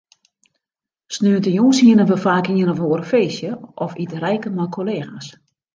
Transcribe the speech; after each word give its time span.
Sneontejûns 1.15 1.77
hiene 1.85 2.03
we 2.09 2.17
faak 2.25 2.45
ien 2.59 2.71
of 2.73 2.79
oar 2.87 3.03
feestje 3.11 3.51
of 3.85 3.91
iterijke 4.03 4.49
mei 4.55 4.69
kollega's. 4.75 5.27